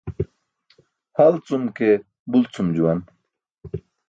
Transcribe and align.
Halcum 1.17 1.63
ke 1.77 1.89
bulcum 2.31 2.67
juwan. 2.75 2.99